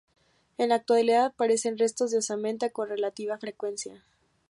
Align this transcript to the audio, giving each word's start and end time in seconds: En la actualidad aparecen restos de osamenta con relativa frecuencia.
En 0.57 0.69
la 0.69 0.75
actualidad 0.77 1.25
aparecen 1.27 1.77
restos 1.77 2.09
de 2.09 2.17
osamenta 2.17 2.71
con 2.71 2.89
relativa 2.89 3.37
frecuencia. 3.37 4.03